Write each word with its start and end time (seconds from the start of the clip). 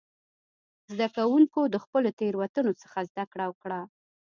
زده 0.91 1.07
کوونکو 1.15 1.59
د 1.73 1.75
خپلو 1.83 2.09
تېروتنو 2.19 2.71
څخه 2.81 2.97
زده 3.09 3.23
کړه 3.31 3.45
وکړه. 3.49 3.79